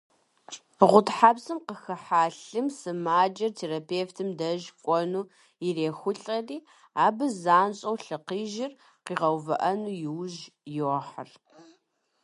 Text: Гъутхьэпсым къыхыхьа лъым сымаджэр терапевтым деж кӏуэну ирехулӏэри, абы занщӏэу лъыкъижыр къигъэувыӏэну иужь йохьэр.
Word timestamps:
Гъутхьэпсым 0.89 1.59
къыхыхьа 1.67 2.21
лъым 2.45 2.67
сымаджэр 2.77 3.51
терапевтым 3.59 4.29
деж 4.39 4.61
кӏуэну 4.83 5.29
ирехулӏэри, 5.67 6.57
абы 7.05 7.25
занщӏэу 7.41 7.97
лъыкъижыр 8.03 8.71
къигъэувыӏэну 9.05 9.93
иужь 10.05 10.41
йохьэр. 10.77 11.29